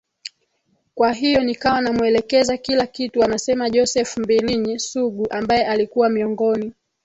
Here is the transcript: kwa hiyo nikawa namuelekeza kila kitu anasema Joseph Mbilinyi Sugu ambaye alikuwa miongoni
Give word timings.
kwa 0.95 1.13
hiyo 1.13 1.43
nikawa 1.43 1.81
namuelekeza 1.81 2.57
kila 2.57 2.87
kitu 2.87 3.23
anasema 3.23 3.69
Joseph 3.69 4.17
Mbilinyi 4.17 4.79
Sugu 4.79 5.27
ambaye 5.31 5.65
alikuwa 5.67 6.09
miongoni 6.09 6.73